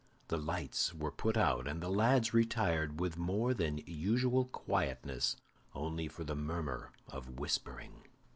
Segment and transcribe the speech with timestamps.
[0.29, 5.35] The lights were put out, and the lads retired with more than usual quietness,
[5.75, 8.01] only for the murmur of whispering.